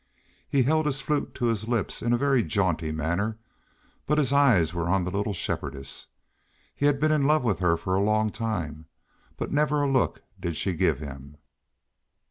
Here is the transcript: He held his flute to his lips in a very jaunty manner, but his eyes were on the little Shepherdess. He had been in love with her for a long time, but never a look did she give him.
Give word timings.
He 0.49 0.63
held 0.63 0.87
his 0.87 0.99
flute 0.99 1.35
to 1.35 1.45
his 1.45 1.67
lips 1.67 2.01
in 2.01 2.11
a 2.11 2.17
very 2.17 2.41
jaunty 2.41 2.91
manner, 2.91 3.37
but 4.07 4.17
his 4.17 4.33
eyes 4.33 4.73
were 4.73 4.89
on 4.89 5.03
the 5.03 5.11
little 5.11 5.31
Shepherdess. 5.31 6.07
He 6.75 6.87
had 6.87 6.99
been 6.99 7.11
in 7.11 7.27
love 7.27 7.43
with 7.43 7.59
her 7.59 7.77
for 7.77 7.93
a 7.95 8.01
long 8.01 8.31
time, 8.31 8.87
but 9.37 9.51
never 9.51 9.83
a 9.83 9.87
look 9.87 10.23
did 10.39 10.55
she 10.55 10.73
give 10.73 10.97
him. 10.97 11.37